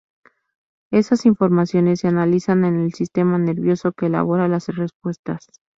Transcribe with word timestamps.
Esas 0.89 1.27
informaciones 1.27 1.99
se 1.99 2.07
analizan 2.07 2.65
en 2.65 2.79
el 2.79 2.91
sistema 2.91 3.37
nervioso, 3.37 3.91
que 3.91 4.07
elabora 4.07 4.47
las 4.47 4.65
respuestas. 4.69 5.45